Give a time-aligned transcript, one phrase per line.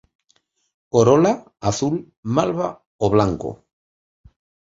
[0.95, 1.33] Corola;
[1.73, 1.99] azul,
[2.39, 2.71] malva
[3.09, 3.55] o blanco.